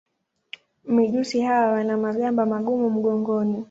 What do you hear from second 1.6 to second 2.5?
wana magamba